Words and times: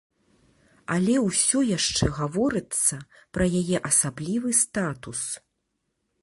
Але 0.93 1.13
ўсё 1.25 1.59
яшчэ 1.77 2.09
гаворыцца 2.19 2.95
пра 3.39 3.45
яе 3.61 3.77
асаблівы 3.91 4.49
статус. 4.63 5.21